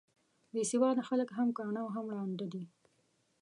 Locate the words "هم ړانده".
1.95-2.47